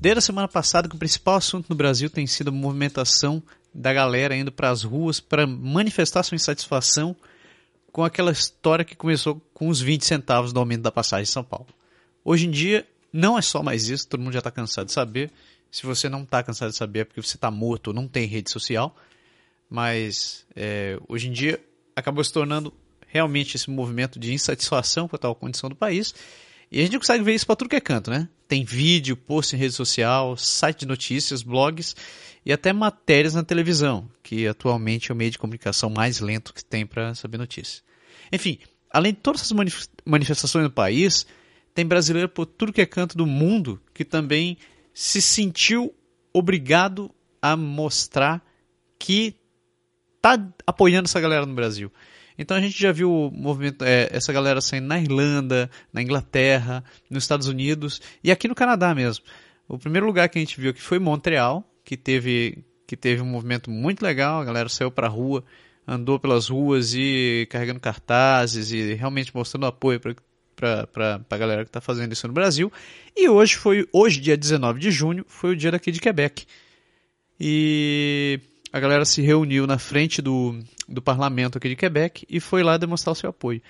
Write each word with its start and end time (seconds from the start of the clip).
Desde 0.00 0.18
a 0.18 0.22
semana 0.22 0.48
passada 0.48 0.88
que 0.88 0.94
o 0.94 0.98
principal 0.98 1.36
assunto 1.36 1.68
no 1.68 1.76
Brasil 1.76 2.08
tem 2.08 2.26
sido 2.26 2.48
a 2.48 2.52
movimentação 2.52 3.42
da 3.74 3.92
galera 3.92 4.36
indo 4.36 4.50
para 4.50 4.70
as 4.70 4.82
ruas 4.82 5.20
para 5.20 5.46
manifestar 5.46 6.22
sua 6.22 6.36
insatisfação 6.36 7.16
com 7.92 8.04
aquela 8.04 8.30
história 8.30 8.84
que 8.84 8.94
começou 8.94 9.40
com 9.52 9.68
os 9.68 9.80
20 9.80 10.04
centavos 10.04 10.52
do 10.52 10.60
aumento 10.60 10.82
da 10.82 10.92
passagem 10.92 11.24
em 11.24 11.26
São 11.26 11.42
Paulo. 11.42 11.66
Hoje 12.24 12.46
em 12.46 12.50
dia, 12.50 12.86
não 13.12 13.38
é 13.38 13.42
só 13.42 13.62
mais 13.62 13.88
isso, 13.88 14.06
todo 14.06 14.20
mundo 14.20 14.32
já 14.32 14.38
está 14.38 14.50
cansado 14.50 14.86
de 14.86 14.92
saber. 14.92 15.30
Se 15.70 15.84
você 15.84 16.08
não 16.08 16.22
está 16.22 16.42
cansado 16.42 16.70
de 16.70 16.76
saber 16.76 17.00
é 17.00 17.04
porque 17.04 17.20
você 17.20 17.36
está 17.36 17.50
morto 17.50 17.88
ou 17.88 17.94
não 17.94 18.06
tem 18.08 18.26
rede 18.26 18.50
social. 18.50 18.96
Mas 19.68 20.46
é, 20.56 20.98
hoje 21.08 21.28
em 21.28 21.32
dia 21.32 21.60
acabou 21.94 22.22
se 22.24 22.32
tornando 22.32 22.72
realmente 23.06 23.56
esse 23.56 23.68
movimento 23.68 24.18
de 24.18 24.32
insatisfação 24.32 25.08
com 25.08 25.16
a 25.16 25.18
tal 25.18 25.34
condição 25.34 25.68
do 25.68 25.76
país. 25.76 26.14
E 26.70 26.80
a 26.80 26.82
gente 26.84 26.98
consegue 26.98 27.24
ver 27.24 27.34
isso 27.34 27.46
para 27.46 27.56
tudo 27.56 27.70
que 27.70 27.76
é 27.76 27.80
canto, 27.80 28.10
né? 28.10 28.28
Tem 28.46 28.64
vídeo, 28.64 29.16
post 29.16 29.54
em 29.54 29.58
rede 29.58 29.74
social, 29.74 30.36
site 30.36 30.80
de 30.80 30.86
notícias, 30.86 31.42
blogs 31.42 31.96
e 32.44 32.52
até 32.52 32.72
matérias 32.72 33.34
na 33.34 33.42
televisão, 33.42 34.08
que 34.22 34.46
atualmente 34.46 35.10
é 35.10 35.14
o 35.14 35.16
meio 35.16 35.30
de 35.30 35.38
comunicação 35.38 35.90
mais 35.90 36.20
lento 36.20 36.52
que 36.52 36.64
tem 36.64 36.86
para 36.86 37.14
saber 37.14 37.38
notícias. 37.38 37.82
Enfim, 38.32 38.58
além 38.90 39.12
de 39.12 39.20
todas 39.20 39.42
essas 39.42 39.56
manifestações 40.04 40.64
no 40.64 40.70
país, 40.70 41.26
tem 41.74 41.86
brasileiro 41.86 42.28
por 42.28 42.46
tudo 42.46 42.72
que 42.72 42.80
é 42.80 42.86
canto 42.86 43.16
do 43.16 43.26
mundo 43.26 43.80
que 43.94 44.04
também 44.04 44.56
se 44.92 45.22
sentiu 45.22 45.94
obrigado 46.32 47.10
a 47.40 47.56
mostrar 47.56 48.44
que 48.98 49.34
tá 50.20 50.38
apoiando 50.66 51.06
essa 51.06 51.20
galera 51.20 51.46
no 51.46 51.54
Brasil. 51.54 51.92
Então 52.38 52.56
a 52.56 52.60
gente 52.60 52.80
já 52.80 52.92
viu 52.92 53.12
o 53.12 53.30
movimento, 53.32 53.84
é, 53.84 54.08
essa 54.12 54.32
galera 54.32 54.60
saindo 54.60 54.86
na 54.86 55.00
Irlanda, 55.00 55.68
na 55.92 56.00
Inglaterra, 56.00 56.84
nos 57.10 57.24
Estados 57.24 57.48
Unidos 57.48 58.00
e 58.22 58.30
aqui 58.30 58.46
no 58.46 58.54
Canadá 58.54 58.94
mesmo. 58.94 59.24
O 59.68 59.76
primeiro 59.76 60.06
lugar 60.06 60.28
que 60.28 60.38
a 60.38 60.40
gente 60.40 60.58
viu 60.58 60.70
aqui 60.70 60.80
foi 60.80 60.98
Montreal, 60.98 61.68
que 61.84 61.96
teve, 61.96 62.64
que 62.86 62.96
teve 62.96 63.20
um 63.20 63.26
movimento 63.26 63.70
muito 63.70 64.02
legal, 64.02 64.40
a 64.40 64.44
galera 64.44 64.68
saiu 64.68 64.90
para 64.90 65.08
a 65.08 65.10
rua, 65.10 65.44
andou 65.86 66.18
pelas 66.20 66.48
ruas 66.48 66.94
e 66.94 67.46
carregando 67.50 67.80
cartazes 67.80 68.70
e 68.70 68.94
realmente 68.94 69.34
mostrando 69.34 69.66
apoio 69.66 70.00
para 70.00 71.20
a 71.28 71.36
galera 71.36 71.64
que 71.64 71.70
está 71.70 71.80
fazendo 71.80 72.12
isso 72.12 72.28
no 72.28 72.32
Brasil. 72.32 72.72
E 73.16 73.28
hoje 73.28 73.56
foi, 73.56 73.88
hoje 73.92 74.20
dia 74.20 74.36
19 74.36 74.78
de 74.78 74.90
junho, 74.90 75.24
foi 75.26 75.50
o 75.50 75.56
dia 75.56 75.72
daqui 75.72 75.90
de 75.90 76.00
Quebec. 76.00 76.46
E 77.40 77.97
a 78.72 78.80
galera 78.80 79.04
se 79.04 79.22
reuniu 79.22 79.66
na 79.66 79.78
frente 79.78 80.20
do, 80.20 80.58
do 80.88 81.00
parlamento 81.00 81.58
aqui 81.58 81.68
de 81.68 81.76
Quebec 81.76 82.26
e 82.28 82.40
foi 82.40 82.62
lá 82.62 82.76
demonstrar 82.76 83.12
o 83.12 83.16
seu 83.16 83.30
apoio. 83.30 83.62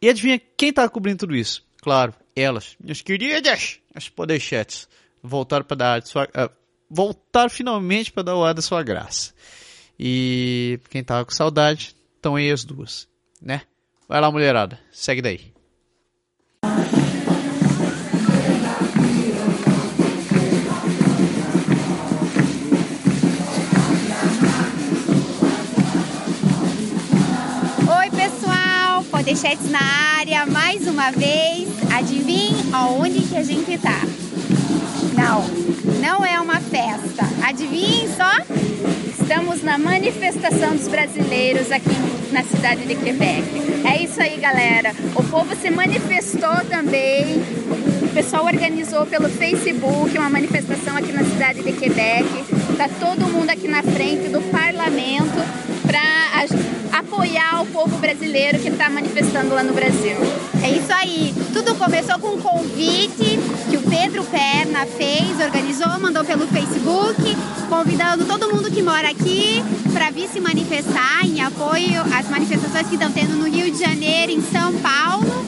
E 0.00 0.08
adivinha 0.08 0.40
quem 0.56 0.70
estava 0.70 0.88
cobrindo 0.88 1.18
tudo 1.18 1.36
isso? 1.36 1.64
Claro, 1.80 2.14
elas, 2.34 2.76
minhas 2.80 3.02
queridas, 3.02 3.80
as 3.94 4.08
podechetes, 4.08 4.88
voltaram 5.22 5.64
para 5.64 5.76
dar 5.76 6.02
sua, 6.06 6.24
uh, 6.24 6.50
voltaram 6.88 7.50
finalmente 7.50 8.12
para 8.12 8.22
dar 8.24 8.36
o 8.36 8.44
ar 8.44 8.54
da 8.54 8.62
sua 8.62 8.82
graça. 8.82 9.32
E 9.98 10.78
quem 10.90 11.02
tava 11.02 11.24
com 11.24 11.32
saudade, 11.32 11.94
estão 12.16 12.36
aí 12.36 12.50
as 12.50 12.64
duas, 12.64 13.08
né? 13.40 13.62
Vai 14.08 14.20
lá, 14.20 14.30
mulherada, 14.30 14.80
segue 14.92 15.20
daí. 15.20 15.52
Podechets 29.28 29.70
na 29.70 29.82
área 30.18 30.46
mais 30.46 30.86
uma 30.86 31.10
vez. 31.10 31.68
Adivinhe 31.94 32.72
aonde 32.72 33.20
que 33.20 33.36
a 33.36 33.42
gente 33.42 33.76
tá? 33.76 34.00
Não, 35.12 35.44
não 36.00 36.24
é 36.24 36.40
uma 36.40 36.58
festa. 36.60 37.24
Adivinhem 37.42 38.08
só? 38.08 38.30
Estamos 39.06 39.62
na 39.62 39.76
manifestação 39.76 40.74
dos 40.74 40.88
brasileiros 40.88 41.70
aqui 41.70 41.94
na 42.32 42.42
cidade 42.42 42.86
de 42.86 42.94
Quebec. 42.94 43.44
É 43.86 44.02
isso 44.02 44.18
aí, 44.18 44.38
galera. 44.38 44.94
O 45.14 45.22
povo 45.22 45.54
se 45.56 45.70
manifestou 45.70 46.64
também. 46.70 47.36
O 48.04 48.08
pessoal 48.14 48.46
organizou 48.46 49.04
pelo 49.04 49.28
Facebook 49.28 50.16
uma 50.16 50.30
manifestação 50.30 50.96
aqui 50.96 51.12
na 51.12 51.24
cidade 51.24 51.62
de 51.62 51.72
Quebec. 51.72 52.24
Tá 52.78 52.88
todo 52.98 53.28
mundo 53.28 53.50
aqui 53.50 53.68
na 53.68 53.82
frente 53.82 54.30
do 54.30 54.40
parlamento 54.50 55.36
para 55.86 56.40
apoiar 57.08 57.62
o 57.62 57.66
povo 57.66 57.96
brasileiro 57.98 58.58
que 58.58 58.68
está 58.68 58.90
manifestando 58.90 59.54
lá 59.54 59.62
no 59.62 59.72
Brasil. 59.72 60.16
É 60.62 60.70
isso 60.70 60.92
aí. 60.92 61.34
Tudo 61.54 61.74
começou 61.74 62.18
com 62.18 62.36
um 62.36 62.40
convite 62.40 63.38
que 63.70 63.76
o 63.76 63.82
Pedro 63.82 64.22
Perna 64.24 64.84
fez, 64.84 65.40
organizou, 65.40 65.98
mandou 65.98 66.22
pelo 66.24 66.46
Facebook, 66.46 67.36
convidando 67.68 68.26
todo 68.26 68.54
mundo 68.54 68.70
que 68.70 68.82
mora 68.82 69.08
aqui 69.08 69.64
para 69.92 70.10
vir 70.10 70.28
se 70.28 70.38
manifestar 70.38 71.24
em 71.24 71.40
apoio 71.40 72.02
às 72.14 72.28
manifestações 72.28 72.86
que 72.86 72.94
estão 72.94 73.10
tendo 73.10 73.36
no 73.36 73.48
Rio 73.48 73.70
de 73.70 73.78
Janeiro, 73.78 74.30
em 74.30 74.42
São 74.42 74.72
Paulo. 74.74 75.46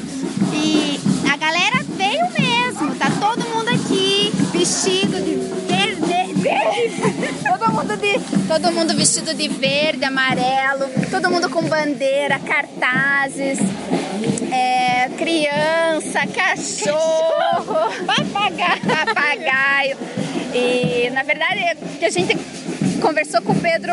E 0.54 0.98
a 1.31 1.37
galera 1.37 1.84
veio 1.97 2.25
mesmo, 2.32 2.50
mundo 7.91 7.97
de 7.97 8.47
todo 8.47 8.73
mundo 8.73 8.95
vestido 8.95 9.34
de 9.34 9.49
verde, 9.49 10.05
amarelo, 10.05 10.89
todo 11.11 11.28
mundo 11.31 11.49
com 11.51 11.62
bandeira, 11.65 12.39
cartazes, 12.39 13.59
é, 14.53 15.09
criança, 15.19 16.21
cachorro, 16.33 17.75
papagaio. 18.06 18.81
papagaio. 18.87 19.97
E 20.55 21.11
na 21.11 21.23
verdade 21.23 21.77
que 21.99 22.05
a 22.05 22.11
gente 22.11 22.37
conversou 23.10 23.43
com 23.43 23.50
o 23.50 23.60
Pedro, 23.60 23.93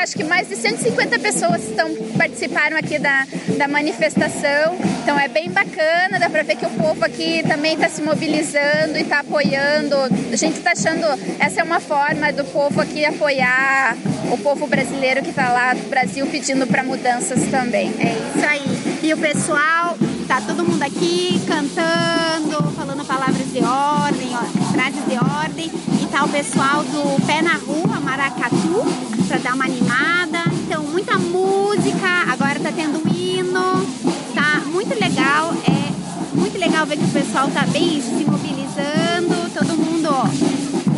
acho 0.00 0.16
que 0.16 0.24
mais 0.24 0.48
de 0.48 0.56
150 0.56 1.18
pessoas 1.18 1.62
estão, 1.64 1.94
participaram 2.16 2.78
aqui 2.78 2.98
da, 2.98 3.26
da 3.58 3.68
manifestação. 3.68 4.74
Então 5.02 5.20
é 5.20 5.28
bem 5.28 5.50
bacana, 5.50 6.18
dá 6.18 6.30
para 6.30 6.42
ver 6.44 6.56
que 6.56 6.64
o 6.64 6.70
povo 6.70 7.04
aqui 7.04 7.42
também 7.46 7.74
está 7.74 7.90
se 7.90 8.00
mobilizando 8.00 8.96
e 8.96 9.02
está 9.02 9.20
apoiando. 9.20 9.96
A 10.32 10.36
gente 10.36 10.56
está 10.56 10.72
achando 10.72 11.04
essa 11.38 11.60
é 11.60 11.62
uma 11.62 11.78
forma 11.78 12.32
do 12.32 12.42
povo 12.46 12.80
aqui 12.80 13.04
apoiar 13.04 13.94
o 14.32 14.38
povo 14.38 14.66
brasileiro 14.66 15.22
que 15.22 15.28
está 15.28 15.52
lá 15.52 15.74
no 15.74 15.84
Brasil 15.84 16.26
pedindo 16.28 16.66
para 16.66 16.82
mudanças 16.82 17.50
também. 17.50 17.92
É 18.00 18.12
isso 18.12 18.46
aí. 18.46 18.77
E 19.08 19.14
o 19.14 19.16
pessoal, 19.16 19.96
tá 20.26 20.38
todo 20.38 20.62
mundo 20.62 20.82
aqui 20.82 21.40
cantando, 21.46 22.70
falando 22.76 23.06
palavras 23.06 23.50
de 23.50 23.64
ordem, 23.64 24.28
ó, 24.34 24.44
frases 24.70 25.02
de 25.08 25.16
ordem. 25.16 25.72
E 26.02 26.06
tá 26.08 26.24
o 26.24 26.28
pessoal 26.28 26.84
do 26.84 27.26
Pé 27.26 27.40
na 27.40 27.54
Rua, 27.54 28.00
Maracatu, 28.00 28.84
para 29.26 29.38
dar 29.38 29.54
uma 29.54 29.64
animada. 29.64 30.40
Então, 30.52 30.82
muita 30.82 31.18
música, 31.18 32.06
agora 32.30 32.60
tá 32.60 32.70
tendo 32.70 32.98
um 32.98 33.08
hino. 33.10 33.86
Tá 34.34 34.60
muito 34.66 34.90
legal, 35.00 35.54
é 35.66 36.36
muito 36.36 36.58
legal 36.58 36.84
ver 36.84 36.98
que 36.98 37.04
o 37.04 37.08
pessoal 37.08 37.48
tá 37.48 37.62
bem 37.62 38.02
se 38.02 38.26
mobilizando, 38.26 39.50
todo 39.54 39.74
mundo 39.74 40.10
ó, 40.10 40.24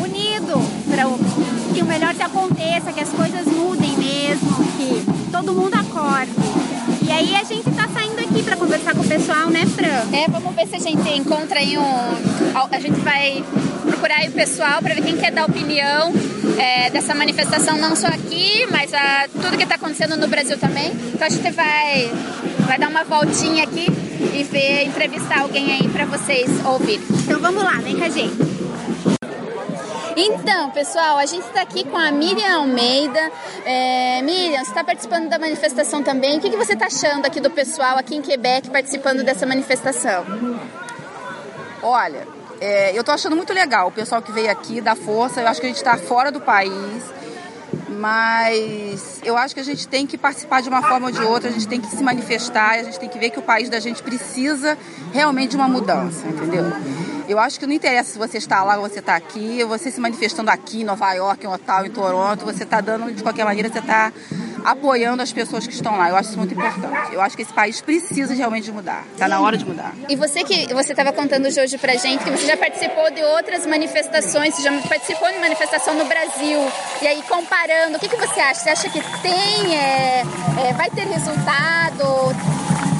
unido 0.02 0.58
para 0.90 1.04
que 1.72 1.80
o 1.80 1.86
melhor 1.86 2.12
se 2.16 2.22
aconteça, 2.22 2.92
que 2.92 3.00
as 3.02 3.10
coisas 3.10 3.46
mudem 3.46 3.96
mesmo, 3.96 4.50
que 4.76 5.30
todo 5.30 5.54
mundo 5.54 5.76
acorde. 5.76 6.32
E 7.20 7.22
aí 7.22 7.36
a 7.36 7.44
gente 7.44 7.70
tá 7.72 7.86
saindo 7.86 8.18
aqui 8.18 8.42
para 8.42 8.56
conversar 8.56 8.94
com 8.94 9.02
o 9.02 9.06
pessoal, 9.06 9.50
né, 9.50 9.66
Fran? 9.66 10.16
É, 10.16 10.26
vamos 10.26 10.54
ver 10.54 10.66
se 10.66 10.76
a 10.76 10.78
gente 10.78 11.06
encontra 11.10 11.58
aí 11.58 11.76
um. 11.76 11.84
A 12.72 12.80
gente 12.80 12.98
vai 13.00 13.44
procurar 13.82 14.20
aí 14.20 14.28
o 14.28 14.32
pessoal 14.32 14.80
para 14.80 14.94
ver 14.94 15.02
quem 15.02 15.18
quer 15.18 15.30
dar 15.30 15.44
opinião 15.44 16.14
é, 16.58 16.88
dessa 16.88 17.14
manifestação, 17.14 17.76
não 17.76 17.94
só 17.94 18.06
aqui, 18.06 18.66
mas 18.70 18.94
a, 18.94 19.28
tudo 19.34 19.58
que 19.58 19.64
está 19.64 19.74
acontecendo 19.74 20.16
no 20.16 20.28
Brasil 20.28 20.56
também. 20.56 20.92
Então 21.12 21.26
a 21.26 21.30
gente 21.30 21.50
vai, 21.50 22.10
vai 22.60 22.78
dar 22.78 22.88
uma 22.88 23.04
voltinha 23.04 23.64
aqui 23.64 23.86
e 24.32 24.42
ver, 24.42 24.84
entrevistar 24.86 25.40
alguém 25.40 25.72
aí 25.72 25.88
para 25.88 26.06
vocês 26.06 26.48
ouvirem. 26.64 27.04
Então 27.10 27.38
vamos 27.38 27.62
lá, 27.62 27.72
vem 27.82 27.96
com 27.96 28.04
a 28.04 28.08
gente. 28.08 28.59
Então, 30.22 30.70
pessoal, 30.70 31.16
a 31.16 31.24
gente 31.24 31.46
está 31.46 31.62
aqui 31.62 31.82
com 31.82 31.96
a 31.96 32.12
Miriam 32.12 32.58
Almeida. 32.58 33.32
É, 33.64 34.20
Miriam, 34.20 34.62
você 34.62 34.70
está 34.70 34.84
participando 34.84 35.30
da 35.30 35.38
manifestação 35.38 36.02
também. 36.02 36.36
O 36.36 36.40
que, 36.42 36.50
que 36.50 36.58
você 36.58 36.74
está 36.74 36.86
achando 36.86 37.24
aqui 37.24 37.40
do 37.40 37.48
pessoal 37.48 37.96
aqui 37.96 38.16
em 38.16 38.20
Quebec 38.20 38.68
participando 38.68 39.24
dessa 39.24 39.46
manifestação? 39.46 40.26
Olha, 41.82 42.28
é, 42.60 42.94
eu 42.94 43.00
estou 43.00 43.14
achando 43.14 43.34
muito 43.34 43.54
legal 43.54 43.88
o 43.88 43.92
pessoal 43.92 44.20
que 44.20 44.30
veio 44.30 44.50
aqui, 44.50 44.82
da 44.82 44.94
força. 44.94 45.40
Eu 45.40 45.48
acho 45.48 45.58
que 45.58 45.66
a 45.66 45.70
gente 45.70 45.78
está 45.78 45.96
fora 45.96 46.30
do 46.30 46.40
país 46.40 47.02
mas 47.88 49.20
eu 49.22 49.36
acho 49.36 49.54
que 49.54 49.60
a 49.60 49.64
gente 49.64 49.86
tem 49.86 50.06
que 50.06 50.16
participar 50.16 50.62
de 50.62 50.68
uma 50.68 50.80
forma 50.82 51.08
ou 51.08 51.12
de 51.12 51.22
outra, 51.22 51.50
a 51.50 51.52
gente 51.52 51.68
tem 51.68 51.80
que 51.80 51.88
se 51.88 52.02
manifestar, 52.02 52.78
a 52.78 52.82
gente 52.82 52.98
tem 52.98 53.08
que 53.08 53.18
ver 53.18 53.30
que 53.30 53.38
o 53.38 53.42
país 53.42 53.68
da 53.68 53.78
gente 53.78 54.02
precisa 54.02 54.78
realmente 55.12 55.50
de 55.50 55.56
uma 55.56 55.68
mudança, 55.68 56.26
entendeu? 56.26 56.64
Eu 57.30 57.38
acho 57.38 57.60
que 57.60 57.66
não 57.66 57.72
interessa 57.72 58.14
se 58.14 58.18
você 58.18 58.38
está 58.38 58.64
lá 58.64 58.74
ou 58.74 58.88
você 58.88 58.98
está 58.98 59.14
aqui, 59.14 59.62
você 59.62 59.88
se 59.88 60.00
manifestando 60.00 60.50
aqui 60.50 60.80
em 60.80 60.84
Nova 60.84 61.12
York, 61.12 61.46
em 61.46 61.48
Ottawa, 61.48 61.86
em 61.86 61.90
Toronto, 61.90 62.44
você 62.44 62.64
está 62.64 62.80
dando, 62.80 63.14
de 63.14 63.22
qualquer 63.22 63.44
maneira, 63.44 63.68
você 63.68 63.78
está 63.78 64.12
apoiando 64.64 65.22
as 65.22 65.32
pessoas 65.32 65.64
que 65.64 65.72
estão 65.72 65.96
lá. 65.96 66.08
Eu 66.08 66.16
acho 66.16 66.30
isso 66.30 66.38
muito 66.38 66.54
importante. 66.54 67.14
Eu 67.14 67.20
acho 67.20 67.36
que 67.36 67.42
esse 67.42 67.52
país 67.52 67.80
precisa 67.80 68.34
realmente 68.34 68.64
de 68.64 68.72
mudar. 68.72 69.04
Está 69.12 69.28
na 69.28 69.40
hora 69.40 69.56
de 69.56 69.64
mudar. 69.64 69.94
E 70.08 70.16
você 70.16 70.42
que 70.42 70.74
você 70.74 70.90
estava 70.92 71.12
contando 71.12 71.46
hoje 71.46 71.78
pra 71.78 71.94
gente 71.94 72.24
que 72.24 72.30
você 72.32 72.46
já 72.48 72.56
participou 72.56 73.08
de 73.12 73.22
outras 73.22 73.64
manifestações, 73.64 74.56
você 74.56 74.62
já 74.62 74.72
participou 74.88 75.30
de 75.30 75.38
manifestação 75.38 75.94
no 75.94 76.06
Brasil. 76.06 76.58
E 77.00 77.06
aí 77.06 77.22
comparando, 77.28 77.96
o 77.96 78.00
que, 78.00 78.08
que 78.08 78.16
você 78.16 78.40
acha? 78.40 78.60
Você 78.60 78.70
acha 78.70 78.90
que 78.90 79.00
tem, 79.22 79.76
é, 79.76 80.24
é, 80.66 80.72
vai 80.72 80.90
ter 80.90 81.06
resultado? 81.06 82.34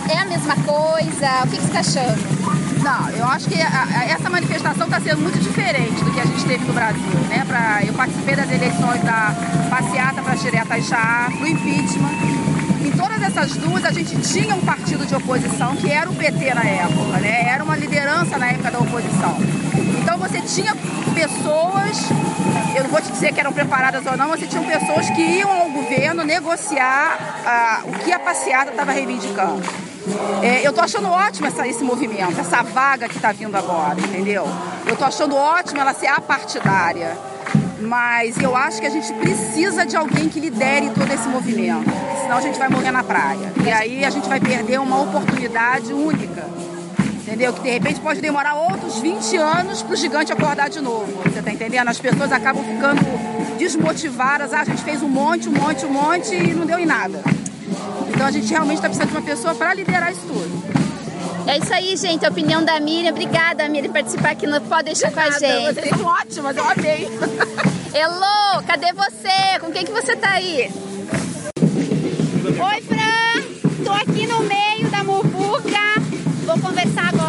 É 0.09 0.19
a 0.19 0.25
mesma 0.25 0.55
coisa? 0.55 1.43
O 1.45 1.51
que, 1.51 1.57
que 1.57 1.63
você 1.63 1.79
está 1.79 1.81
achando? 1.81 2.60
Não, 2.83 3.11
eu 3.11 3.27
acho 3.27 3.47
que 3.49 3.61
a, 3.61 3.85
a, 3.85 4.05
essa 4.05 4.31
manifestação 4.31 4.87
está 4.87 5.01
sendo 5.01 5.21
muito 5.21 5.39
diferente 5.39 6.03
do 6.03 6.11
que 6.13 6.21
a 6.21 6.25
gente 6.25 6.45
teve 6.45 6.65
no 6.65 6.73
Brasil. 6.73 7.03
Né? 7.29 7.45
Pra, 7.47 7.83
eu 7.85 7.93
participei 7.93 8.35
das 8.35 8.51
eleições 8.51 9.03
da 9.03 9.35
passeata 9.69 10.23
para 10.23 10.37
Xereta 10.37 10.67
Taixá, 10.67 11.29
do 11.39 11.47
impeachment. 11.47 12.41
Em 12.83 12.91
todas 12.93 13.23
essas 13.23 13.55
duas, 13.57 13.85
a 13.85 13.93
gente 13.93 14.17
tinha 14.23 14.55
um 14.55 14.61
partido 14.63 15.05
de 15.07 15.15
oposição, 15.15 15.77
que 15.77 15.91
era 15.91 16.09
o 16.09 16.15
PT 16.15 16.55
na 16.55 16.65
época, 16.65 17.19
né? 17.19 17.49
era 17.49 17.63
uma 17.63 17.77
liderança 17.77 18.39
na 18.39 18.47
época 18.47 18.71
da 18.71 18.79
oposição. 18.79 19.37
Então 20.01 20.17
você 20.17 20.41
tinha 20.41 20.75
pessoas, 21.15 22.09
eu 22.75 22.83
não 22.85 22.91
vou 22.91 23.03
te 23.03 23.13
dizer 23.13 23.33
que 23.33 23.41
eram 23.41 23.53
preparadas 23.53 24.05
ou 24.07 24.17
não, 24.17 24.29
você 24.29 24.47
tinha 24.47 24.63
pessoas 24.63 25.11
que 25.11 25.21
iam 25.21 25.51
ao 25.51 25.69
governo 25.71 26.25
negociar 26.25 27.19
ah, 27.45 27.83
o 27.85 27.93
que 27.99 28.11
a 28.11 28.19
passeata 28.19 28.71
estava 28.71 28.93
reivindicando. 28.93 29.90
É, 30.43 30.67
eu 30.67 30.73
tô 30.73 30.81
achando 30.81 31.09
ótimo 31.09 31.47
essa, 31.47 31.67
esse 31.67 31.85
movimento, 31.85 32.41
essa 32.41 32.63
vaga 32.63 33.09
que 33.09 33.17
está 33.17 33.33
vindo 33.33 33.55
agora, 33.57 34.01
entendeu? 34.01 34.47
Eu 34.87 34.97
tô 34.97 35.05
achando 35.05 35.37
ótimo 35.37 35.81
ela 35.81 35.93
ser 35.93 36.07
apartidária. 36.07 37.17
Mas 37.81 38.37
eu 38.39 38.55
acho 38.55 38.81
que 38.81 38.87
a 38.87 38.91
gente 38.91 39.13
precisa 39.15 39.87
de 39.87 39.97
alguém 39.97 40.29
que 40.29 40.39
lidere 40.39 40.91
todo 40.91 41.11
esse 41.11 41.27
movimento. 41.29 41.91
Senão 42.23 42.37
a 42.37 42.41
gente 42.41 42.59
vai 42.59 42.69
morrer 42.69 42.91
na 42.91 43.03
praia. 43.03 43.53
E 43.65 43.71
aí 43.71 44.05
a 44.05 44.11
gente 44.11 44.29
vai 44.29 44.39
perder 44.39 44.79
uma 44.79 45.01
oportunidade 45.01 45.93
única. 45.93 46.47
Entendeu? 47.23 47.53
Que 47.53 47.63
de 47.63 47.71
repente 47.71 48.01
pode 48.01 48.21
demorar 48.21 48.55
outros 48.55 48.99
20 48.99 49.37
anos 49.37 49.83
para 49.83 49.95
o 49.95 49.97
gigante 49.97 50.33
acordar 50.33 50.69
de 50.69 50.81
novo. 50.81 51.23
Você 51.25 51.41
tá 51.41 51.51
entendendo? 51.51 51.89
As 51.89 51.99
pessoas 51.99 52.33
acabam 52.33 52.63
ficando 52.65 53.01
desmotivadas. 53.57 54.53
Ah, 54.53 54.61
a 54.61 54.65
gente 54.65 54.83
fez 54.83 55.03
um 55.03 55.09
monte, 55.09 55.49
um 55.49 55.53
monte, 55.53 55.87
um 55.87 55.93
monte 55.93 56.35
e 56.35 56.53
não 56.53 56.67
deu 56.67 56.79
em 56.79 56.87
nada. 56.87 57.23
Então 58.21 58.29
a 58.29 58.33
gente 58.33 58.51
realmente 58.51 58.77
está 58.77 58.89
precisando 58.91 59.13
de 59.13 59.17
uma 59.17 59.23
pessoa 59.23 59.55
para 59.55 59.73
liderar 59.73 60.13
isso 60.13 60.21
tudo. 60.27 61.49
É 61.49 61.57
isso 61.57 61.73
aí, 61.73 61.97
gente. 61.97 62.27
A 62.27 62.29
opinião 62.29 62.63
da 62.63 62.79
Miriam. 62.79 63.13
Obrigada, 63.13 63.67
Miriam, 63.67 63.91
por 63.91 63.95
participar 63.95 64.33
aqui 64.33 64.47
no 64.47 64.61
Pode 64.61 64.85
Deixar 64.85 65.11
com 65.11 65.21
a 65.21 65.31
gente. 65.31 65.75
Vocês 65.75 65.89
são 65.89 66.05
ótimas, 66.05 66.55
eu 66.55 66.65
amei. 66.69 67.09
Elô, 67.95 68.63
cadê 68.67 68.93
você? 68.93 69.59
Com 69.59 69.73
quem 69.73 69.87
que 69.87 69.91
você 69.91 70.15
tá 70.17 70.33
aí? 70.33 70.71
Oi, 72.45 72.83
Fran. 72.83 73.85
Tô 73.87 73.91
aqui 73.91 74.27
no 74.27 74.41
meio 74.41 74.91
da 74.91 75.03
muvuca. 75.03 75.81
Vou 76.45 76.59
conversar 76.59 77.09
agora 77.09 77.20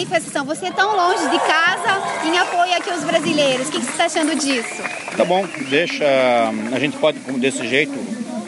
manifestação? 0.00 0.44
Você 0.46 0.66
é 0.66 0.72
tão 0.72 0.96
longe 0.96 1.28
de 1.28 1.38
casa 1.40 2.02
em 2.24 2.38
apoio 2.38 2.74
aqui 2.74 2.90
aos 2.90 3.04
brasileiros. 3.04 3.68
O 3.68 3.72
que, 3.72 3.78
que 3.78 3.84
você 3.84 3.90
está 3.90 4.04
achando 4.06 4.34
disso? 4.34 4.82
Tá 5.16 5.24
bom, 5.24 5.46
deixa. 5.68 6.04
A 6.72 6.78
gente 6.78 6.96
pode, 6.96 7.18
desse 7.38 7.66
jeito, 7.68 7.92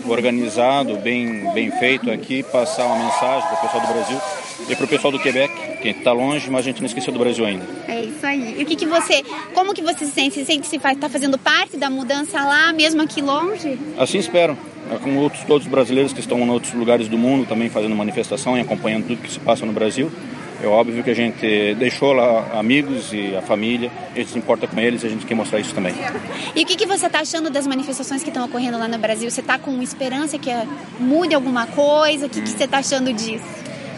organizado, 0.09 0.97
bem, 0.97 1.53
bem 1.53 1.71
feito 1.73 2.11
aqui, 2.11 2.43
passar 2.43 2.87
uma 2.87 2.97
mensagem 2.97 3.49
para 3.49 3.59
o 3.59 3.61
pessoal 3.61 3.87
do 3.87 3.93
Brasil 3.93 4.21
e 4.69 4.77
para 4.77 4.85
o 4.85 4.89
pessoal 4.89 5.13
do 5.13 5.19
Quebec, 5.19 5.53
que 5.83 5.89
está 5.89 6.13
longe, 6.13 6.49
mas 6.51 6.61
a 6.61 6.65
gente 6.65 6.81
não 6.81 6.87
esqueceu 6.87 7.13
do 7.13 7.19
Brasil 7.19 7.45
ainda. 7.45 7.67
É 7.87 8.01
isso 8.01 8.25
aí. 8.25 8.55
E 8.59 8.63
o 8.63 8.67
que, 8.67 8.77
que 8.77 8.87
você, 8.87 9.23
como 9.55 9.75
que 9.75 9.83
você 9.83 10.07
se 10.07 10.13
sente? 10.13 10.35
Você 10.35 10.45
sente 10.45 10.61
que 10.61 10.69
você 10.69 10.77
está 10.77 11.09
fazendo 11.09 11.37
parte 11.37 11.77
da 11.77 11.91
mudança 11.91 12.43
lá, 12.43 12.73
mesmo 12.73 13.03
aqui 13.03 13.21
longe? 13.21 13.79
Assim 13.99 14.19
espero. 14.19 14.57
É 14.91 14.99
com 14.99 15.17
outros 15.19 15.45
todos 15.45 15.65
os 15.67 15.71
brasileiros 15.71 16.13
que 16.13 16.21
estão 16.21 16.39
em 16.39 16.51
outros 16.51 16.73
lugares 16.73 17.09
do 17.09 17.17
mundo 17.17 17.47
também 17.47 17.69
fazendo 17.69 17.95
manifestação 17.95 18.59
e 18.59 18.61
acompanhando 18.61 19.07
tudo 19.07 19.23
que 19.23 19.31
se 19.31 19.39
passa 19.39 19.65
no 19.65 19.73
Brasil. 19.73 20.11
É 20.63 20.67
óbvio 20.67 21.03
que 21.03 21.11
a 21.11 21.15
gente 21.15 21.75
deixou 21.75 22.13
lá 22.13 22.53
amigos 22.53 23.13
e 23.13 23.35
a 23.35 23.43
família, 23.43 23.91
a 24.15 24.19
gente 24.19 24.31
se 24.31 24.39
importa 24.39 24.69
com 24.69 24.79
eles 24.79 25.03
e 25.03 25.07
a 25.07 25.11
gente 25.11 25.27
quer 25.27 25.35
mostrar 25.35 25.59
isso 25.59 25.75
também. 25.75 25.93
E 26.55 26.63
o 26.63 26.67
que, 26.67 26.77
que 26.77 26.87
você 26.87 27.07
está 27.07 27.19
achando 27.19 27.51
das 27.51 27.67
manifestações 27.67 28.23
que 28.23 28.31
estão 28.31 28.45
ocorrendo 28.45 28.79
lá 28.79 28.87
no 28.87 28.97
Brasil? 28.97 29.29
Você 29.29 29.41
está 29.41 29.59
com 29.59 29.83
esperança 29.83 30.39
que 30.39 30.51
mude 31.01 31.35
alguma 31.35 31.67
coisa? 31.67 32.27
O 32.27 32.29
que, 32.29 32.41
que 32.41 32.49
você 32.49 32.63
está 32.63 32.79
achando 32.79 33.13
disso? 33.13 33.45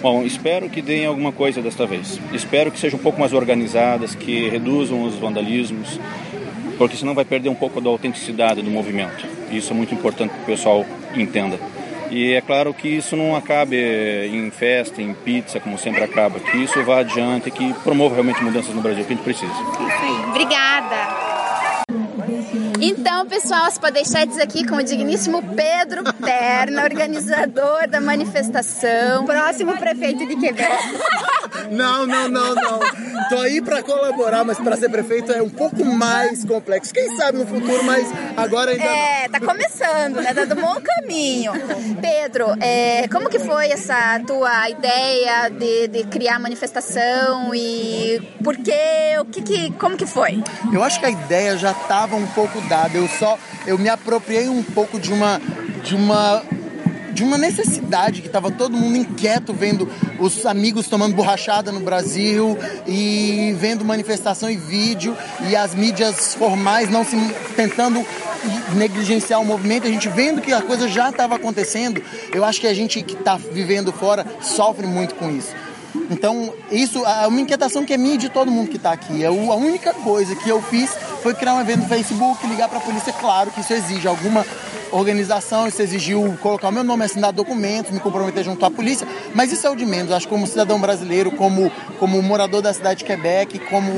Bom, 0.00 0.22
espero 0.22 0.70
que 0.70 0.80
deem 0.80 1.04
alguma 1.04 1.32
coisa 1.32 1.60
desta 1.60 1.86
vez. 1.86 2.18
Espero 2.32 2.70
que 2.70 2.78
sejam 2.78 2.98
um 2.98 3.02
pouco 3.02 3.20
mais 3.20 3.34
organizadas, 3.34 4.14
que 4.14 4.48
reduzam 4.48 5.02
os 5.02 5.16
vandalismos, 5.16 6.00
porque 6.78 6.96
senão 6.96 7.14
vai 7.14 7.26
perder 7.26 7.50
um 7.50 7.54
pouco 7.54 7.78
da 7.78 7.90
autenticidade 7.90 8.62
do 8.62 8.70
movimento. 8.70 9.26
Isso 9.50 9.72
é 9.72 9.76
muito 9.76 9.94
importante 9.94 10.32
que 10.32 10.40
o 10.40 10.44
pessoal 10.46 10.84
entenda. 11.14 11.58
E 12.14 12.32
é 12.32 12.40
claro 12.40 12.72
que 12.72 12.86
isso 12.86 13.16
não 13.16 13.34
acabe 13.34 13.76
em 13.76 14.48
festa, 14.48 15.02
em 15.02 15.12
pizza, 15.12 15.58
como 15.58 15.76
sempre 15.76 16.04
acaba, 16.04 16.38
que 16.38 16.56
isso 16.58 16.80
vá 16.84 17.00
adiante, 17.00 17.50
que 17.50 17.74
promova 17.82 18.14
realmente 18.14 18.40
mudanças 18.40 18.72
no 18.72 18.80
Brasil, 18.80 19.04
que 19.04 19.14
a 19.14 19.16
gente 19.16 19.24
precisa. 19.24 19.52
Isso 19.52 19.80
aí. 19.80 20.30
Obrigada. 20.30 21.24
Então, 22.80 23.26
pessoal, 23.26 23.64
as 23.64 23.78
podeixetes 23.78 24.38
aqui 24.38 24.64
com 24.64 24.76
o 24.76 24.82
digníssimo 24.84 25.42
Pedro 25.42 26.04
Perna, 26.14 26.84
organizador 26.84 27.88
da 27.88 28.00
manifestação, 28.00 29.24
próximo 29.24 29.76
prefeito 29.76 30.24
de 30.24 30.36
Quebec. 30.36 30.68
Não, 31.70 32.06
não, 32.06 32.28
não, 32.28 32.54
não. 32.54 32.80
Tô 33.28 33.38
aí 33.38 33.60
para 33.62 33.82
colaborar, 33.82 34.44
mas 34.44 34.58
para 34.58 34.76
ser 34.76 34.88
prefeito 34.90 35.32
é 35.32 35.42
um 35.42 35.48
pouco 35.48 35.84
mais 35.84 36.44
complexo. 36.44 36.92
Quem 36.92 37.16
sabe 37.16 37.38
no 37.38 37.46
futuro, 37.46 37.82
mas 37.84 38.06
agora 38.36 38.72
ainda 38.72 38.84
É, 38.84 39.28
tá 39.28 39.40
começando, 39.40 40.16
né? 40.20 40.34
Tá 40.34 40.44
do 40.44 40.54
bom 40.56 40.76
caminho. 40.82 41.52
Pedro, 42.00 42.46
é, 42.60 43.08
como 43.08 43.28
que 43.28 43.38
foi 43.38 43.68
essa 43.70 44.20
tua 44.26 44.68
ideia 44.70 45.48
de, 45.48 45.88
de 45.88 46.04
criar 46.04 46.36
a 46.36 46.38
manifestação 46.38 47.54
e 47.54 48.20
por 48.42 48.56
quê? 48.56 49.16
O 49.20 49.24
que, 49.24 49.42
que 49.42 49.70
como 49.72 49.96
que 49.96 50.06
foi? 50.06 50.42
Eu 50.72 50.82
acho 50.82 51.00
que 51.00 51.06
a 51.06 51.10
ideia 51.10 51.56
já 51.56 51.72
estava 51.72 52.16
um 52.16 52.26
pouco 52.28 52.60
dada. 52.62 52.96
Eu 52.96 53.08
só 53.08 53.38
eu 53.66 53.78
me 53.78 53.88
apropriei 53.88 54.48
um 54.48 54.62
pouco 54.62 54.98
de 55.00 55.12
uma 55.12 55.40
de 55.82 55.94
uma 55.94 56.42
de 57.14 57.22
uma 57.22 57.38
necessidade 57.38 58.20
que 58.20 58.26
estava 58.26 58.50
todo 58.50 58.76
mundo 58.76 58.96
inquieto 58.96 59.54
vendo 59.54 59.88
os 60.18 60.44
amigos 60.44 60.88
tomando 60.88 61.14
borrachada 61.14 61.70
no 61.70 61.80
Brasil 61.80 62.58
e 62.86 63.54
vendo 63.58 63.84
manifestação 63.84 64.50
e 64.50 64.56
vídeo 64.56 65.16
e 65.48 65.54
as 65.54 65.74
mídias 65.74 66.34
formais 66.34 66.90
não 66.90 67.04
se 67.04 67.16
tentando 67.56 68.04
negligenciar 68.74 69.40
o 69.40 69.44
movimento, 69.44 69.86
a 69.86 69.90
gente 69.90 70.08
vendo 70.08 70.42
que 70.42 70.52
a 70.52 70.60
coisa 70.60 70.88
já 70.88 71.08
estava 71.08 71.36
acontecendo, 71.36 72.02
eu 72.32 72.44
acho 72.44 72.60
que 72.60 72.66
a 72.66 72.74
gente 72.74 73.00
que 73.02 73.14
está 73.14 73.36
vivendo 73.36 73.92
fora 73.92 74.26
sofre 74.42 74.86
muito 74.86 75.14
com 75.14 75.30
isso. 75.30 75.54
Então, 76.10 76.52
isso 76.70 77.06
é 77.06 77.26
uma 77.26 77.40
inquietação 77.40 77.84
que 77.84 77.92
é 77.92 77.96
minha 77.96 78.16
e 78.16 78.18
de 78.18 78.28
todo 78.28 78.50
mundo 78.50 78.68
que 78.68 78.76
está 78.76 78.92
aqui. 78.92 79.22
É 79.22 79.28
a 79.28 79.30
única 79.30 79.94
coisa 79.94 80.34
que 80.34 80.48
eu 80.48 80.60
fiz 80.60 80.90
foi 81.22 81.32
criar 81.34 81.54
um 81.54 81.60
evento 81.60 81.82
no 81.82 81.88
Facebook, 81.88 82.46
ligar 82.46 82.68
para 82.68 82.78
a 82.78 82.80
polícia. 82.80 83.12
Claro 83.12 83.50
que 83.50 83.60
isso 83.60 83.72
exige 83.72 84.06
alguma 84.06 84.44
organização, 84.98 85.66
isso 85.66 85.82
exigiu 85.82 86.38
colocar 86.40 86.68
o 86.68 86.72
meu 86.72 86.84
nome, 86.84 87.04
assinar 87.04 87.32
documentos, 87.32 87.90
me 87.90 88.00
comprometer 88.00 88.44
junto 88.44 88.64
à 88.64 88.70
polícia, 88.70 89.06
mas 89.34 89.52
isso 89.52 89.66
é 89.66 89.70
o 89.70 89.76
de 89.76 89.84
menos. 89.84 90.12
Acho 90.12 90.26
que 90.26 90.32
como 90.32 90.46
cidadão 90.46 90.80
brasileiro, 90.80 91.30
como, 91.32 91.70
como 91.98 92.22
morador 92.22 92.62
da 92.62 92.72
cidade 92.72 93.00
de 93.00 93.04
Quebec, 93.04 93.58
como 93.70 93.92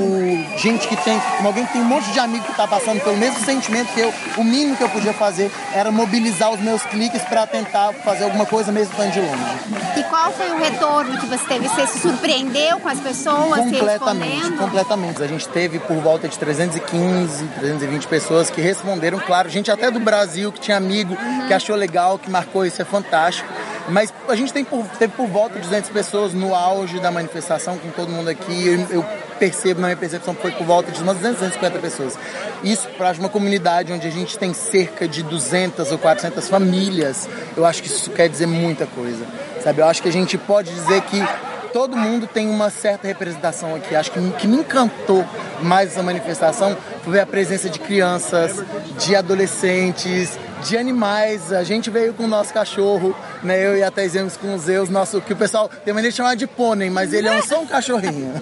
gente 0.57 0.87
que 0.87 0.95
tem, 0.97 1.19
como 1.37 1.47
alguém 1.47 1.65
que 1.65 1.73
tem 1.73 1.81
um 1.81 1.85
monte 1.85 2.11
de 2.11 2.19
amigo 2.19 2.43
que 2.43 2.51
está 2.51 2.67
passando 2.67 2.99
pelo 3.01 3.17
mesmo 3.17 3.39
sentimento 3.39 3.93
que 3.93 3.99
eu, 3.99 4.13
o 4.37 4.43
mínimo 4.43 4.75
que 4.75 4.83
eu 4.83 4.89
podia 4.89 5.13
fazer 5.13 5.51
era 5.73 5.91
mobilizar 5.91 6.51
os 6.51 6.59
meus 6.59 6.81
cliques 6.83 7.21
para 7.23 7.45
tentar 7.45 7.93
fazer 7.93 8.23
alguma 8.23 8.45
coisa 8.45 8.71
mesmo 8.71 8.91
estando 8.91 9.11
de 9.11 9.19
longe. 9.19 9.99
E 9.99 10.03
qual 10.03 10.31
foi 10.31 10.49
o 10.51 10.57
retorno 10.57 11.17
que 11.19 11.25
você 11.25 11.45
teve? 11.45 11.67
Você 11.67 11.87
se 11.87 11.99
surpreendeu 11.99 12.79
com 12.79 12.89
as 12.89 12.99
pessoas 12.99 13.59
completamente, 13.59 14.57
completamente. 14.57 15.23
A 15.23 15.27
gente 15.27 15.47
teve 15.49 15.79
por 15.79 15.97
volta 15.97 16.27
de 16.27 16.37
315, 16.37 17.45
320 17.59 18.07
pessoas 18.07 18.49
que 18.49 18.61
responderam, 18.61 19.19
claro, 19.19 19.49
gente 19.49 19.71
até 19.71 19.91
do 19.91 19.99
Brasil 19.99 20.51
que 20.51 20.59
tinha 20.59 20.79
amigo 20.87 21.13
uhum. 21.13 21.47
que 21.47 21.53
achou 21.53 21.75
legal, 21.75 22.17
que 22.17 22.29
marcou, 22.29 22.65
isso 22.65 22.81
é 22.81 22.85
fantástico. 22.85 23.47
Mas 23.89 24.13
a 24.27 24.35
gente 24.35 24.51
tem 24.51 24.63
por, 24.65 24.85
teve 24.99 25.13
por 25.13 25.27
volta 25.27 25.55
de 25.55 25.61
200 25.61 25.89
pessoas 25.91 26.33
no 26.33 26.53
auge 26.53 26.99
da 26.99 27.11
manifestação, 27.11 27.77
com 27.77 27.89
todo 27.89 28.09
mundo 28.09 28.29
aqui. 28.29 28.67
Eu, 28.67 28.97
eu 28.97 29.05
percebo, 29.39 29.79
na 29.79 29.87
minha 29.87 29.97
percepção, 29.97 30.33
foi 30.33 30.51
por 30.51 30.65
volta 30.65 30.91
de 30.91 31.01
umas 31.01 31.17
200, 31.17 31.39
250 31.39 31.79
pessoas. 31.79 32.17
Isso 32.63 32.87
para 32.97 33.11
uma 33.13 33.29
comunidade 33.29 33.93
onde 33.93 34.07
a 34.07 34.11
gente 34.11 34.37
tem 34.37 34.53
cerca 34.53 35.07
de 35.07 35.23
200 35.23 35.91
ou 35.91 35.97
400 35.97 36.49
famílias, 36.49 37.29
eu 37.55 37.65
acho 37.65 37.81
que 37.81 37.87
isso 37.87 38.09
quer 38.11 38.27
dizer 38.27 38.47
muita 38.47 38.85
coisa. 38.85 39.25
Sabe? 39.63 39.81
Eu 39.81 39.87
acho 39.87 40.01
que 40.01 40.09
a 40.09 40.13
gente 40.13 40.37
pode 40.37 40.73
dizer 40.73 41.01
que 41.03 41.23
todo 41.71 41.95
mundo 41.95 42.27
tem 42.27 42.49
uma 42.49 42.69
certa 42.69 43.07
representação 43.07 43.75
aqui. 43.75 43.95
Acho 43.95 44.11
que 44.11 44.19
que 44.31 44.47
me 44.47 44.57
encantou 44.57 45.23
mais 45.61 45.91
essa 45.91 46.03
manifestação 46.03 46.75
foi 47.03 47.19
a 47.19 47.25
presença 47.25 47.69
de 47.69 47.79
crianças, 47.79 48.63
de 48.99 49.15
adolescentes, 49.15 50.37
de 50.63 50.77
animais. 50.77 51.51
A 51.51 51.63
gente 51.63 51.89
veio 51.89 52.13
com 52.13 52.23
o 52.23 52.27
nosso 52.27 52.53
cachorro, 52.53 53.15
né? 53.43 53.65
Eu 53.65 53.77
e 53.77 53.83
a 53.83 53.91
Thais 53.91 54.37
com 54.37 54.55
os 54.55 54.63
Zeus, 54.63 54.89
nosso, 54.89 55.21
que 55.21 55.33
o 55.33 55.35
pessoal 55.35 55.69
tem 55.83 55.93
maneira 55.93 56.11
de 56.11 56.17
chamar 56.17 56.35
de 56.35 56.47
pônei, 56.47 56.89
mas 56.89 57.13
ele 57.13 57.27
é 57.27 57.37
um, 57.37 57.41
só 57.41 57.61
um 57.61 57.67
cachorrinho. 57.67 58.33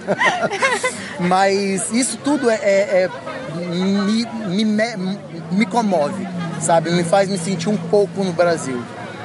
mas 1.20 1.92
isso 1.92 2.18
tudo 2.18 2.50
é, 2.50 2.56
é, 2.56 3.04
é 3.04 3.10
me, 3.56 4.66
me, 4.66 5.20
me 5.52 5.66
comove, 5.66 6.28
sabe? 6.60 6.92
Me 6.92 7.04
faz 7.04 7.30
me 7.30 7.38
sentir 7.38 7.70
um 7.70 7.78
pouco 7.78 8.24
no 8.24 8.34
Brasil, 8.34 8.82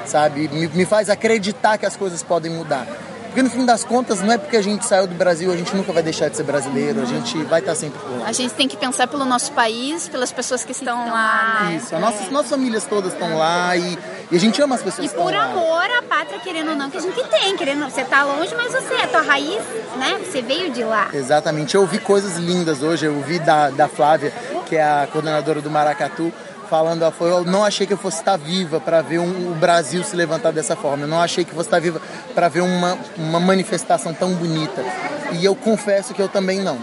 sabe? 0.06 0.48
Me, 0.48 0.68
me 0.68 0.84
faz 0.84 1.08
acreditar 1.10 1.78
que 1.78 1.86
as 1.86 1.96
coisas 1.96 2.22
podem 2.22 2.50
mudar. 2.50 2.86
Porque 3.30 3.42
no 3.44 3.50
fim 3.50 3.64
das 3.64 3.84
contas, 3.84 4.20
não 4.20 4.32
é 4.32 4.38
porque 4.38 4.56
a 4.56 4.62
gente 4.62 4.84
saiu 4.84 5.06
do 5.06 5.14
Brasil, 5.14 5.52
a 5.52 5.56
gente 5.56 5.74
nunca 5.74 5.92
vai 5.92 6.02
deixar 6.02 6.28
de 6.28 6.36
ser 6.36 6.42
brasileiro, 6.42 7.00
a 7.00 7.04
gente 7.04 7.38
vai 7.44 7.60
estar 7.60 7.76
sempre 7.76 8.00
por 8.00 8.18
lá. 8.18 8.26
A 8.26 8.32
gente 8.32 8.52
tem 8.54 8.66
que 8.66 8.76
pensar 8.76 9.06
pelo 9.06 9.24
nosso 9.24 9.52
país, 9.52 10.08
pelas 10.08 10.32
pessoas 10.32 10.64
que 10.64 10.72
estão, 10.72 10.98
estão 10.98 11.14
lá. 11.14 11.60
Né? 11.62 11.76
Isso, 11.76 11.96
nossas, 11.96 12.26
é. 12.26 12.30
nossas 12.30 12.50
famílias 12.50 12.84
todas 12.86 13.12
estão 13.12 13.38
lá 13.38 13.76
e, 13.76 13.96
e, 14.32 14.36
a 14.36 14.40
gente 14.40 14.60
ama 14.60 14.74
as 14.74 14.82
pessoas 14.82 15.06
e 15.06 15.08
que 15.08 15.14
estão 15.14 15.24
lá. 15.26 15.30
E 15.30 15.52
por 15.52 15.58
amor 15.58 15.90
à 15.96 16.02
pátria, 16.02 16.40
querendo 16.40 16.70
ou 16.70 16.76
não, 16.76 16.90
que 16.90 16.98
a 16.98 17.00
gente 17.00 17.22
tem, 17.28 17.56
querendo 17.56 17.84
você 17.84 18.02
tá 18.02 18.24
longe, 18.24 18.52
mas 18.56 18.72
você 18.72 18.94
é 18.94 19.06
tua 19.06 19.22
raiz, 19.22 19.62
né? 19.96 20.20
Você 20.24 20.42
veio 20.42 20.72
de 20.72 20.82
lá. 20.82 21.08
Exatamente. 21.14 21.76
Eu 21.76 21.82
ouvi 21.82 22.00
coisas 22.00 22.36
lindas 22.36 22.82
hoje, 22.82 23.06
eu 23.06 23.14
ouvi 23.14 23.38
da, 23.38 23.70
da 23.70 23.86
Flávia, 23.86 24.32
que 24.66 24.74
é 24.74 24.82
a 24.82 25.08
coordenadora 25.10 25.60
do 25.60 25.70
Maracatu, 25.70 26.32
falando, 26.70 27.02
ela 27.02 27.10
falou, 27.10 27.40
eu 27.40 27.44
não 27.44 27.64
achei 27.64 27.84
que 27.84 27.92
eu 27.92 27.98
fosse 27.98 28.18
estar 28.18 28.36
viva 28.36 28.78
para 28.78 29.02
ver 29.02 29.18
um, 29.18 29.50
o 29.50 29.54
Brasil 29.56 30.04
se 30.04 30.14
levantar 30.14 30.52
dessa 30.52 30.76
forma. 30.76 31.02
Eu 31.02 31.08
não 31.08 31.20
achei 31.20 31.44
que 31.44 31.50
eu 31.50 31.56
fosse 31.56 31.66
estar 31.66 31.80
viva 31.80 32.00
para 32.32 32.48
ver 32.48 32.60
uma, 32.60 32.96
uma 33.18 33.40
manifestação 33.40 34.14
tão 34.14 34.32
bonita. 34.34 34.84
E 35.32 35.44
eu 35.44 35.56
confesso 35.56 36.14
que 36.14 36.22
eu 36.22 36.28
também 36.28 36.60
não. 36.60 36.78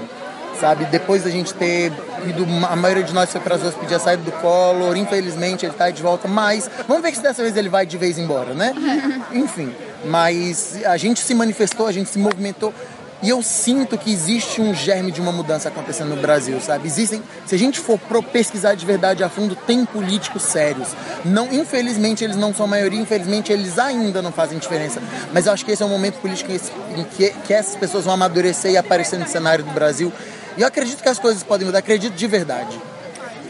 Sabe, 0.59 0.85
depois 0.85 1.23
da 1.23 1.29
gente 1.29 1.53
ter 1.53 1.93
ido, 2.25 2.43
a 2.67 2.75
maioria 2.75 3.03
de 3.03 3.13
nós 3.13 3.31
foi 3.31 3.39
para 3.39 3.55
as 3.55 3.61
ruas 3.61 3.75
pedir 3.75 3.93
a 3.93 3.99
saída 3.99 4.23
do 4.23 4.31
Collor, 4.31 4.97
infelizmente 4.97 5.63
ele 5.63 5.71
está 5.71 5.91
de 5.91 6.01
volta, 6.01 6.27
mas 6.27 6.67
vamos 6.87 7.03
ver 7.03 7.13
se 7.13 7.21
dessa 7.21 7.43
vez 7.43 7.55
ele 7.55 7.69
vai 7.69 7.85
de 7.85 7.95
vez 7.95 8.17
embora, 8.17 8.55
né? 8.55 8.73
Enfim, 9.31 9.71
mas 10.05 10.79
a 10.83 10.97
gente 10.97 11.19
se 11.19 11.35
manifestou, 11.35 11.85
a 11.85 11.91
gente 11.91 12.09
se 12.09 12.17
movimentou 12.17 12.73
e 13.21 13.29
eu 13.29 13.41
sinto 13.41 13.97
que 13.97 14.11
existe 14.11 14.61
um 14.61 14.73
germe 14.73 15.11
de 15.11 15.19
uma 15.19 15.31
mudança 15.31 15.69
acontecendo 15.69 16.09
no 16.09 16.21
Brasil, 16.21 16.59
sabe? 16.61 16.87
Existem, 16.87 17.23
se 17.45 17.55
a 17.55 17.57
gente 17.57 17.79
for 17.79 17.99
pesquisar 18.21 18.75
de 18.75 18.85
verdade 18.85 19.23
a 19.23 19.29
fundo, 19.29 19.55
tem 19.55 19.85
políticos 19.85 20.43
sérios. 20.43 20.89
Não, 21.25 21.51
infelizmente 21.51 22.23
eles 22.23 22.35
não 22.35 22.53
são 22.53 22.67
maioria, 22.67 22.99
infelizmente 22.99 23.51
eles 23.51 23.79
ainda 23.79 24.21
não 24.21 24.31
fazem 24.31 24.59
diferença. 24.59 25.01
Mas 25.33 25.47
eu 25.47 25.53
acho 25.53 25.65
que 25.65 25.71
esse 25.71 25.81
é 25.81 25.85
um 25.85 25.89
momento 25.89 26.19
político 26.19 26.51
em 26.51 27.03
que, 27.03 27.31
que 27.45 27.53
essas 27.53 27.75
pessoas 27.75 28.05
vão 28.05 28.13
amadurecer 28.13 28.71
e 28.71 28.77
aparecer 28.77 29.17
no 29.17 29.27
cenário 29.27 29.63
do 29.63 29.71
Brasil. 29.71 30.13
E 30.55 30.61
eu 30.61 30.67
acredito 30.67 31.01
que 31.01 31.09
as 31.09 31.17
coisas 31.17 31.41
podem 31.43 31.65
mudar, 31.65 31.79
acredito 31.79 32.13
de 32.13 32.27
verdade. 32.27 32.79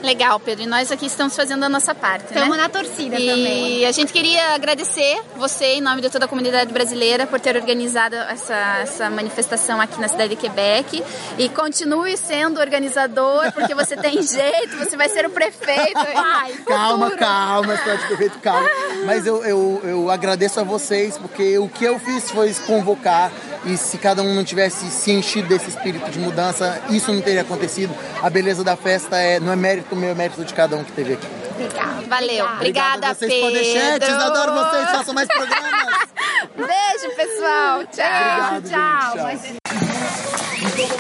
Legal, 0.02 0.40
Pedro. 0.40 0.64
E 0.64 0.68
nós 0.68 0.92
aqui 0.92 1.06
estamos 1.06 1.36
fazendo 1.36 1.64
a 1.64 1.70
nossa 1.70 1.94
parte. 1.94 2.26
Estamos 2.26 2.56
né? 2.56 2.64
na 2.64 2.70
torcida 2.70 3.20
e 3.20 3.28
também. 3.28 3.80
E 3.80 3.86
a 3.86 3.92
gente 3.92 4.14
queria 4.14 4.54
agradecer 4.54 5.22
você, 5.36 5.66
em 5.76 5.82
nome 5.82 6.02
de 6.02 6.10
toda 6.10 6.26
a 6.26 6.28
comunidade 6.28 6.72
brasileira, 6.72 7.26
por 7.26 7.40
ter 7.40 7.56
organizado 7.56 8.16
essa, 8.16 8.80
essa 8.82 9.10
manifestação 9.10 9.82
aqui 9.82 10.00
na 10.00 10.08
cidade 10.08 10.30
de 10.30 10.36
Quebec. 10.36 11.04
E 11.38 11.50
continue 11.50 12.16
sendo 12.18 12.60
organizador, 12.60 13.52
porque 13.54 13.74
você 13.74 13.96
tem 13.96 14.22
jeito, 14.24 14.78
você 14.78 14.96
vai 14.96 15.10
ser 15.10 15.26
o 15.26 15.30
prefeito. 15.30 16.00
Ai, 16.16 16.54
calma, 16.66 17.12
calma, 17.12 17.78
cidade 17.78 18.08
prefeito, 18.08 18.40
calma. 18.40 18.70
Mas 19.06 19.26
eu, 19.26 19.44
eu, 19.44 19.82
eu 19.84 20.12
agradeço 20.12 20.60
a 20.60 20.64
vocês, 20.64 21.18
porque 21.18 21.58
o 21.58 21.68
que 21.68 21.86
eu 21.86 22.00
fiz 22.00 22.30
foi 22.30 22.54
convocar 22.66 23.32
e 23.68 23.78
se 23.78 23.98
cada 23.98 24.22
um 24.22 24.34
não 24.34 24.44
tivesse 24.44 24.90
se 24.90 25.12
enchido 25.12 25.48
desse 25.48 25.70
espírito 25.70 26.10
de 26.10 26.20
mudança, 26.20 26.82
isso 26.90 27.12
não 27.12 27.22
teria 27.22 27.42
acontecido. 27.42 27.94
A 28.22 28.30
beleza 28.30 28.64
da 28.64 28.76
festa 28.76 29.18
é, 29.18 29.40
não 29.40 29.52
é 29.52 29.56
mérito 29.56 29.96
meu, 29.96 30.10
é 30.10 30.16
mérito 30.16 30.44
de 30.44 30.54
cada 30.54 30.76
um 30.76 30.84
que 30.84 30.90
esteve 30.90 31.14
aqui. 31.14 31.28
Legal. 31.58 32.02
Valeu. 32.08 32.46
Obrigada, 32.46 33.14
vocês, 33.14 33.32
Pedro. 33.32 33.48
Podechetes. 33.48 34.10
Adoro 34.10 34.54
vocês. 34.54 34.90
Façam 34.92 35.14
mais 35.14 35.28
programas. 35.28 36.08
Beijo, 36.56 37.16
pessoal. 37.16 37.84
Tchau. 37.86 38.58
Obrigado, 38.58 38.70
tchau. 38.70 39.30
Gente, 39.30 39.44
tchau. 39.44 39.57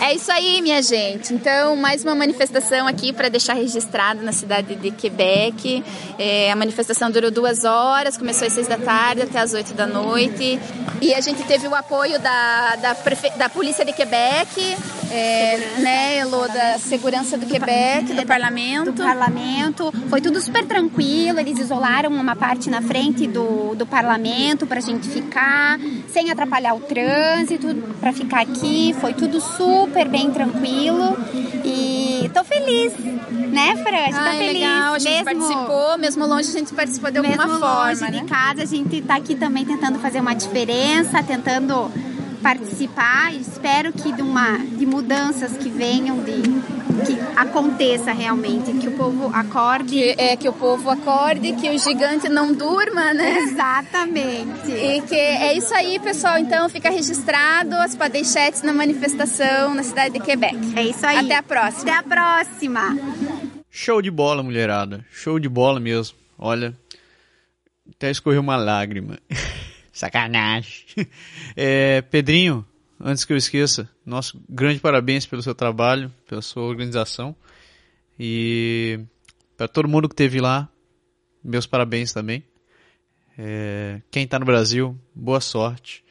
É 0.01 0.13
isso 0.13 0.31
aí, 0.31 0.59
minha 0.61 0.81
gente. 0.81 1.33
Então, 1.33 1.75
mais 1.75 2.03
uma 2.03 2.15
manifestação 2.15 2.87
aqui 2.87 3.13
para 3.13 3.29
deixar 3.29 3.53
registrado 3.53 4.23
na 4.23 4.31
cidade 4.31 4.75
de 4.75 4.89
Quebec. 4.89 5.83
É, 6.17 6.51
a 6.51 6.55
manifestação 6.55 7.11
durou 7.11 7.29
duas 7.29 7.63
horas, 7.63 8.17
começou 8.17 8.47
às 8.47 8.53
seis 8.53 8.67
da 8.67 8.77
tarde 8.77 9.21
até 9.21 9.39
às 9.39 9.53
oito 9.53 9.73
da 9.73 9.85
noite. 9.85 10.59
E 10.99 11.13
a 11.13 11.21
gente 11.21 11.43
teve 11.43 11.67
o 11.67 11.75
apoio 11.75 12.19
da, 12.19 12.75
da, 12.77 12.97
da 13.37 13.49
Polícia 13.49 13.85
de 13.85 13.93
Quebec, 13.93 14.77
é, 15.11 15.79
né, 15.79 16.19
Elô, 16.19 16.47
da 16.47 16.77
Segurança 16.77 17.37
do 17.37 17.45
Quebec, 17.45 18.13
do 18.13 18.25
Parlamento. 18.25 18.91
Do 18.91 19.03
Parlamento. 19.03 19.93
Foi 20.09 20.21
tudo 20.21 20.39
super 20.41 20.65
tranquilo, 20.65 21.39
eles 21.39 21.59
isolaram 21.59 22.09
uma 22.09 22.35
parte 22.35 22.69
na 22.69 22.81
frente 22.81 23.27
do, 23.27 23.75
do 23.75 23.85
Parlamento 23.85 24.65
para 24.65 24.79
a 24.79 24.81
gente 24.81 25.07
ficar, 25.07 25.79
sem 26.09 26.31
atrapalhar 26.31 26.73
o 26.73 26.79
trânsito, 26.79 27.75
para 27.99 28.11
ficar 28.13 28.41
aqui. 28.41 28.95
Foi 28.99 29.13
tudo 29.13 29.39
super 29.39 30.07
bem 30.07 30.31
tranquilo 30.31 31.17
e 31.63 32.29
tô 32.33 32.43
feliz, 32.43 32.93
né, 33.29 33.75
Fran? 33.77 34.11
Tá 34.11 34.29
Ai, 34.29 34.37
feliz. 34.37 34.53
legal, 34.53 34.93
a 34.93 34.99
gente 34.99 35.11
mesmo, 35.11 35.25
participou, 35.25 35.97
mesmo 35.97 36.25
longe 36.25 36.49
a 36.49 36.53
gente 36.53 36.73
participou 36.73 37.11
de 37.11 37.17
alguma 37.17 37.35
mesmo 37.37 37.59
forma, 37.59 37.87
longe 37.87 38.01
né? 38.01 38.11
de 38.11 38.23
casa, 38.25 38.63
a 38.63 38.65
gente 38.65 39.01
tá 39.01 39.15
aqui 39.15 39.35
também 39.35 39.65
tentando 39.65 39.99
fazer 39.99 40.19
uma 40.19 40.33
diferença, 40.33 41.23
tentando 41.23 41.91
participar. 42.47 43.33
Espero 43.33 43.91
que 43.91 44.13
de 44.13 44.21
uma 44.21 44.57
de 44.57 44.85
mudanças 44.85 45.57
que 45.57 45.69
venham 45.69 46.23
de 46.23 46.41
que 47.05 47.19
aconteça 47.35 48.13
realmente, 48.13 48.71
que 48.73 48.87
o 48.87 48.91
povo 48.91 49.29
acorde. 49.35 49.89
Que, 49.89 50.15
é, 50.17 50.35
que 50.37 50.47
o 50.47 50.53
povo 50.53 50.89
acorde, 50.89 51.51
que 51.53 51.69
o 51.69 51.77
gigante 51.77 52.29
não 52.29 52.53
durma, 52.53 53.13
né? 53.13 53.39
Exatamente. 53.39 54.71
E 54.71 55.01
que 55.01 55.15
é 55.15 55.53
isso 55.57 55.73
aí, 55.75 55.99
pessoal. 55.99 56.37
Então 56.39 56.69
fica 56.69 56.89
registrado 56.89 57.75
as 57.75 57.95
padeixetes 57.95 58.61
na 58.61 58.73
manifestação 58.73 59.73
na 59.73 59.83
cidade 59.83 60.13
de 60.13 60.21
Quebec. 60.21 60.57
É 60.75 60.83
isso 60.83 61.05
aí. 61.05 61.17
Até 61.17 61.35
a 61.35 61.43
próxima. 61.43 61.81
Até 61.81 61.91
a 61.91 62.03
próxima. 62.03 62.97
Show 63.69 64.01
de 64.01 64.09
bola, 64.09 64.41
mulherada. 64.41 65.05
Show 65.11 65.37
de 65.37 65.49
bola 65.49 65.81
mesmo. 65.81 66.17
Olha, 66.39 66.73
até 67.93 68.09
escorreu 68.09 68.39
uma 68.39 68.55
lágrima. 68.55 69.19
Sacanagem. 69.97 70.85
É, 71.55 72.01
Pedrinho, 72.03 72.63
antes 72.99 73.25
que 73.25 73.33
eu 73.33 73.37
esqueça, 73.37 73.89
nosso 74.05 74.39
grande 74.47 74.79
parabéns 74.79 75.25
pelo 75.25 75.41
seu 75.41 75.55
trabalho, 75.55 76.13
pela 76.27 76.41
sua 76.41 76.63
organização. 76.63 77.35
E 78.19 78.99
para 79.55 79.67
todo 79.67 79.87
mundo 79.87 80.07
que 80.07 80.13
esteve 80.13 80.39
lá, 80.39 80.69
meus 81.43 81.65
parabéns 81.65 82.13
também. 82.13 82.43
É, 83.39 83.99
quem 84.11 84.23
está 84.23 84.37
no 84.37 84.45
Brasil, 84.45 84.95
boa 85.15 85.41
sorte. 85.41 86.03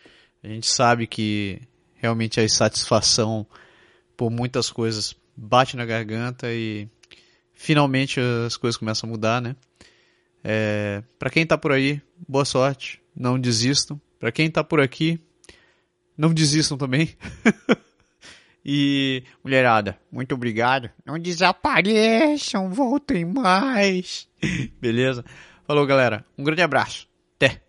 A 0.43 0.49
gente 0.49 0.66
sabe 0.66 1.07
que 1.07 1.61
realmente 1.95 2.40
a 2.40 2.45
insatisfação 2.45 3.47
por 4.16 4.31
muitas 4.31 4.69
coisas 4.69 5.14
bate 5.37 5.76
na 5.76 5.85
garganta 5.85 6.52
e 6.52 6.88
finalmente 7.55 8.19
as 8.47 8.57
coisas 8.57 8.76
começam 8.76 9.09
a 9.09 9.12
mudar, 9.12 9.40
né? 9.40 9.55
É, 10.43 11.05
para 11.19 11.31
quem 11.31 11.45
está 11.45 11.57
por 11.57 11.71
aí, 11.71 12.00
boa 12.28 12.45
sorte, 12.45 13.00
não 13.17 13.39
desistam. 13.39 14.01
Para 14.21 14.31
quem 14.31 14.47
está 14.47 14.63
por 14.63 14.81
aqui, 14.81 15.19
não 16.17 16.33
desistam 16.33 16.77
também. 16.77 17.17
e, 18.65 19.23
mulherada, 19.43 19.99
muito 20.13 20.35
obrigado. 20.35 20.91
Não 21.05 21.19
desapareçam, 21.19 22.71
voltem 22.71 23.25
mais. 23.25 24.29
Beleza? 24.81 25.25
Falou, 25.67 25.87
galera. 25.87 26.25
Um 26.37 26.45
grande 26.45 26.63
abraço. 26.63 27.09
Até. 27.37 27.61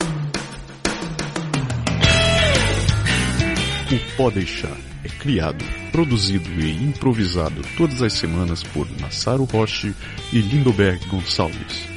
O 3.90 4.18
Pode 4.18 4.36
Deixar 4.36 4.78
é 5.04 5.08
criado, 5.08 5.64
produzido 5.94 6.50
e 6.60 6.72
improvisado 6.84 7.62
todas 7.78 8.02
as 8.02 8.14
semanas 8.14 8.62
por 8.62 8.86
Massaro 9.00 9.46
Roche 9.46 9.94
e 10.34 10.40
Lindoberg 10.40 11.06
Gonçalves. 11.08 11.97